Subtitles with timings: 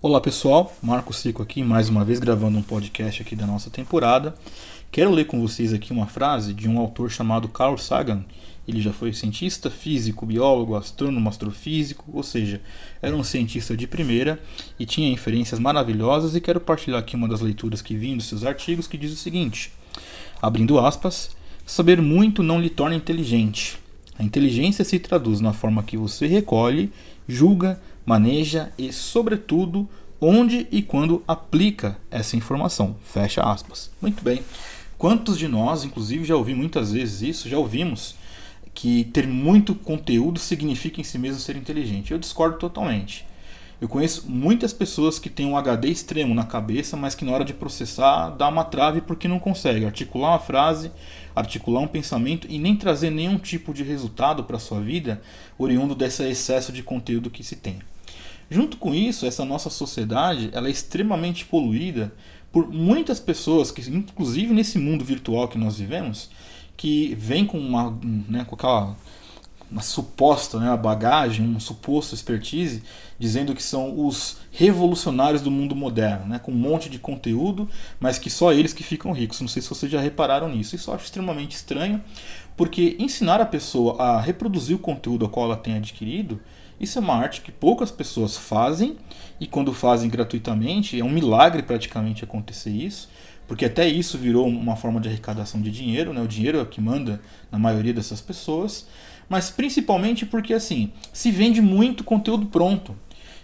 [0.00, 4.32] Olá pessoal, Marco Cico aqui, mais uma vez gravando um podcast aqui da nossa temporada.
[4.92, 8.24] Quero ler com vocês aqui uma frase de um autor chamado Carl Sagan.
[8.68, 12.60] Ele já foi cientista, físico, biólogo, astrônomo, astrofísico, ou seja,
[13.02, 14.40] era um cientista de primeira
[14.78, 18.44] e tinha inferências maravilhosas e quero partilhar aqui uma das leituras que vim dos seus
[18.44, 19.72] artigos que diz o seguinte:
[20.40, 21.30] abrindo aspas,
[21.66, 23.76] saber muito não lhe torna inteligente.
[24.16, 26.92] A inteligência se traduz na forma que você recolhe,
[27.26, 29.86] julga, maneja e, sobretudo,
[30.18, 32.96] onde e quando aplica essa informação.
[33.02, 33.90] Fecha aspas.
[34.00, 34.42] Muito bem.
[34.96, 38.14] Quantos de nós, inclusive, já ouvi muitas vezes isso, já ouvimos
[38.72, 42.10] que ter muito conteúdo significa em si mesmo ser inteligente?
[42.10, 43.26] Eu discordo totalmente.
[43.78, 47.44] Eu conheço muitas pessoas que têm um HD extremo na cabeça, mas que na hora
[47.44, 50.90] de processar dá uma trave porque não consegue articular uma frase,
[51.36, 55.20] articular um pensamento e nem trazer nenhum tipo de resultado para a sua vida
[55.58, 57.78] oriundo desse excesso de conteúdo que se tem.
[58.50, 62.12] Junto com isso, essa nossa sociedade ela é extremamente poluída
[62.50, 66.30] por muitas pessoas que, inclusive nesse mundo virtual que nós vivemos,
[66.76, 68.96] que vem com uma, né, com aquela
[69.70, 72.82] uma suposta né, bagagem, um suposto expertise,
[73.18, 77.68] dizendo que são os revolucionários do mundo moderno, né, com um monte de conteúdo,
[78.00, 79.40] mas que só eles que ficam ricos.
[79.40, 80.74] Não sei se vocês já repararam nisso.
[80.74, 82.02] Isso eu acho extremamente estranho,
[82.56, 86.40] porque ensinar a pessoa a reproduzir o conteúdo ao qual ela tem adquirido
[86.80, 88.96] isso é uma arte que poucas pessoas fazem
[89.40, 93.08] e quando fazem gratuitamente é um milagre praticamente acontecer isso,
[93.46, 96.20] porque até isso virou uma forma de arrecadação de dinheiro, né?
[96.20, 98.86] O dinheiro é o que manda na maioria dessas pessoas,
[99.28, 102.94] mas principalmente porque assim se vende muito conteúdo pronto.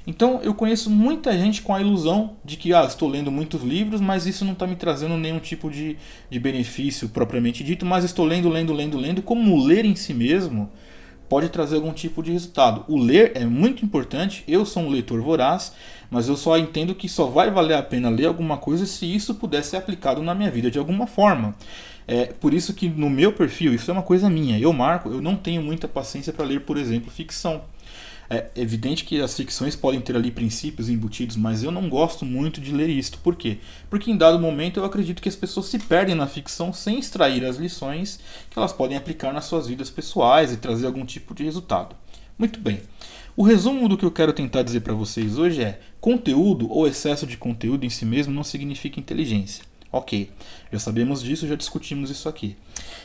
[0.07, 4.01] Então eu conheço muita gente com a ilusão de que ah, estou lendo muitos livros,
[4.01, 5.97] mas isso não está me trazendo nenhum tipo de,
[6.31, 10.71] de benefício propriamente dito, mas estou lendo, lendo, lendo, lendo, como ler em si mesmo
[11.29, 12.85] pode trazer algum tipo de resultado.
[12.89, 15.73] O ler é muito importante, eu sou um leitor voraz,
[16.11, 19.35] mas eu só entendo que só vai valer a pena ler alguma coisa se isso
[19.35, 21.55] puder ser aplicado na minha vida de alguma forma.
[22.07, 25.23] É por isso que no meu perfil, isso é uma coisa minha, eu marco, eu
[25.23, 27.63] não tenho muita paciência para ler, por exemplo, ficção.
[28.29, 32.61] É evidente que as ficções podem ter ali princípios embutidos, mas eu não gosto muito
[32.61, 33.19] de ler isto.
[33.19, 33.59] Por quê?
[33.91, 37.45] Porque em dado momento eu acredito que as pessoas se perdem na ficção sem extrair
[37.45, 38.19] as lições
[38.51, 41.95] que elas podem aplicar nas suas vidas pessoais e trazer algum tipo de resultado.
[42.39, 42.81] Muito bem.
[43.37, 47.27] O resumo do que eu quero tentar dizer para vocês hoje é: conteúdo ou excesso
[47.27, 49.65] de conteúdo em si mesmo não significa inteligência.
[49.91, 50.31] Ok,
[50.73, 52.57] já sabemos disso, já discutimos isso aqui.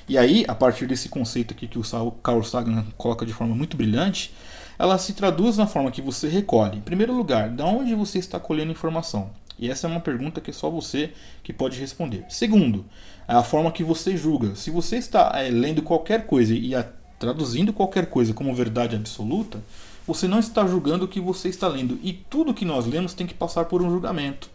[0.07, 3.77] E aí, a partir desse conceito aqui que o Carl Sagan coloca de forma muito
[3.77, 4.33] brilhante,
[4.79, 6.77] ela se traduz na forma que você recolhe.
[6.77, 9.29] Em primeiro lugar, de onde você está colhendo informação?
[9.59, 11.11] E essa é uma pergunta que é só você
[11.43, 12.23] que pode responder.
[12.29, 12.85] Segundo,
[13.27, 14.55] é a forma que você julga.
[14.55, 16.87] Se você está é, lendo qualquer coisa e a,
[17.19, 19.61] traduzindo qualquer coisa como verdade absoluta,
[20.07, 21.99] você não está julgando o que você está lendo.
[22.01, 24.49] E tudo que nós lemos tem que passar por um julgamento.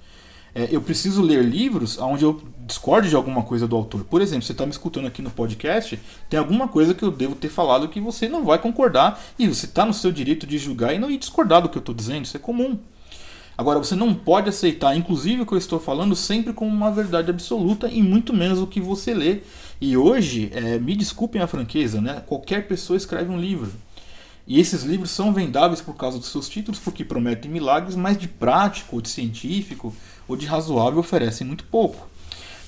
[0.54, 4.04] É, eu preciso ler livros onde eu discorde de alguma coisa do autor.
[4.04, 5.98] Por exemplo, você está me escutando aqui no podcast,
[6.30, 9.66] tem alguma coisa que eu devo ter falado que você não vai concordar e você
[9.66, 12.24] está no seu direito de julgar e não discordar do que eu estou dizendo.
[12.24, 12.78] Isso é comum.
[13.56, 17.30] Agora, você não pode aceitar, inclusive, o que eu estou falando sempre como uma verdade
[17.30, 19.42] absoluta e muito menos o que você lê.
[19.80, 22.22] E hoje, é, me desculpem a franqueza, né?
[22.26, 23.70] qualquer pessoa escreve um livro.
[24.46, 28.28] E esses livros são vendáveis por causa dos seus títulos, porque prometem milagres, mas de
[28.28, 29.94] prático, ou de científico,
[30.28, 32.06] ou de razoável oferecem muito pouco.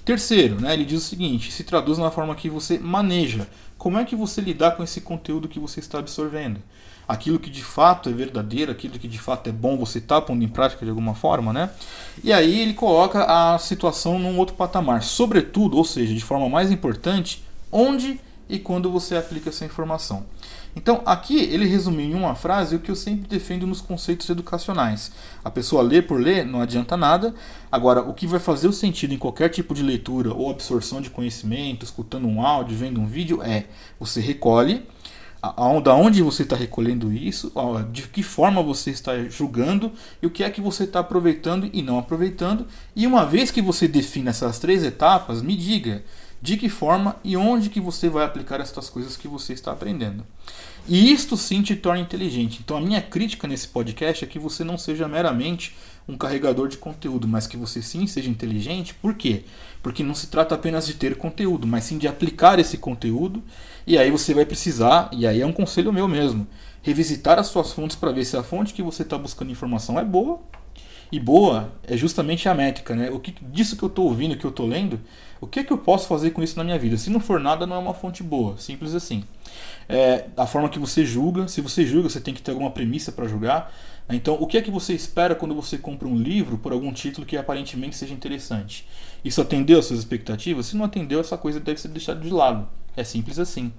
[0.04, 3.48] Terceiro, né, ele diz o seguinte: se traduz na forma que você maneja.
[3.76, 6.60] Como é que você lidar com esse conteúdo que você está absorvendo?
[7.06, 10.42] Aquilo que de fato é verdadeiro, aquilo que de fato é bom, você está pondo
[10.42, 11.70] em prática de alguma forma, né?
[12.24, 15.02] E aí ele coloca a situação num outro patamar.
[15.02, 18.18] Sobretudo, ou seja, de forma mais importante, onde
[18.48, 20.24] e quando você aplica essa informação.
[20.74, 25.10] Então, aqui ele resumiu em uma frase o que eu sempre defendo nos conceitos educacionais.
[25.42, 27.34] A pessoa lê por ler não adianta nada.
[27.72, 31.08] Agora, o que vai fazer o sentido em qualquer tipo de leitura ou absorção de
[31.08, 33.64] conhecimento, escutando um áudio, vendo um vídeo, é
[33.98, 34.86] você recolhe,
[35.82, 37.52] da onde você está recolhendo isso,
[37.90, 41.82] de que forma você está julgando e o que é que você está aproveitando e
[41.82, 42.66] não aproveitando.
[42.94, 46.02] E uma vez que você define essas três etapas, me diga
[46.40, 50.24] de que forma e onde que você vai aplicar estas coisas que você está aprendendo.
[50.88, 52.60] E isto sim te torna inteligente.
[52.62, 55.74] Então a minha crítica nesse podcast é que você não seja meramente
[56.08, 58.94] um carregador de conteúdo, mas que você sim seja inteligente.
[58.94, 59.42] Por quê?
[59.82, 63.42] Porque não se trata apenas de ter conteúdo, mas sim de aplicar esse conteúdo.
[63.86, 66.46] E aí você vai precisar, e aí é um conselho meu mesmo,
[66.82, 70.04] revisitar as suas fontes para ver se a fonte que você está buscando informação é
[70.04, 70.40] boa
[71.10, 73.10] e boa é justamente a métrica, né?
[73.10, 75.00] O que disso que eu estou ouvindo, que eu estou lendo,
[75.40, 76.96] o que é que eu posso fazer com isso na minha vida?
[76.96, 79.24] Se não for nada, não é uma fonte boa, simples assim.
[79.88, 83.12] É, a forma que você julga, se você julga, você tem que ter alguma premissa
[83.12, 83.72] para julgar.
[84.08, 87.26] Então, o que é que você espera quando você compra um livro por algum título
[87.26, 88.86] que aparentemente seja interessante?
[89.24, 90.66] Isso atendeu às suas expectativas?
[90.66, 92.68] Se não atendeu, essa coisa deve ser deixada de lado.
[92.96, 93.72] É simples assim.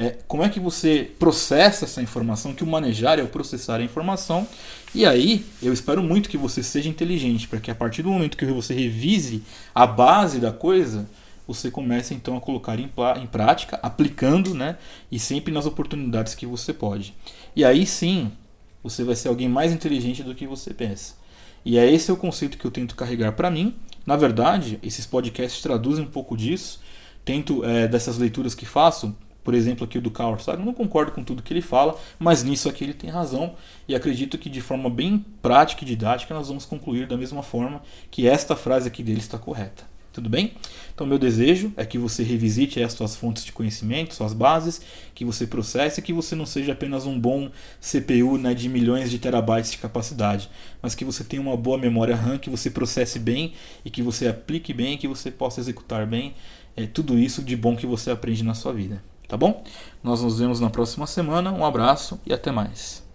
[0.00, 2.54] É, como é que você processa essa informação?
[2.54, 4.46] Que o manejar é o processar a informação.
[4.94, 8.36] E aí, eu espero muito que você seja inteligente, para que a partir do momento
[8.36, 9.42] que você revise
[9.74, 11.10] a base da coisa,
[11.48, 12.88] você comece então a colocar em,
[13.20, 14.76] em prática, aplicando, né?
[15.10, 17.12] E sempre nas oportunidades que você pode.
[17.56, 18.30] E aí sim,
[18.84, 21.16] você vai ser alguém mais inteligente do que você pensa.
[21.64, 23.74] E é esse o conceito que eu tento carregar para mim.
[24.06, 26.80] Na verdade, esses podcasts traduzem um pouco disso.
[27.24, 29.14] Tento, é, dessas leituras que faço,
[29.48, 32.44] por exemplo, aqui o do Carl Sagan, não concordo com tudo que ele fala, mas
[32.44, 33.54] nisso aqui ele tem razão.
[33.88, 37.80] E acredito que de forma bem prática e didática nós vamos concluir da mesma forma
[38.10, 39.84] que esta frase aqui dele está correta.
[40.12, 40.52] Tudo bem?
[40.94, 44.82] Então, meu desejo é que você revisite as suas fontes de conhecimento, suas bases,
[45.14, 49.18] que você processe, que você não seja apenas um bom CPU né, de milhões de
[49.18, 50.50] terabytes de capacidade,
[50.82, 54.28] mas que você tenha uma boa memória RAM, que você processe bem e que você
[54.28, 56.34] aplique bem, que você possa executar bem
[56.76, 59.02] é, tudo isso de bom que você aprende na sua vida.
[59.28, 59.62] Tá bom?
[60.02, 61.52] Nós nos vemos na próxima semana.
[61.52, 63.06] Um abraço e até mais.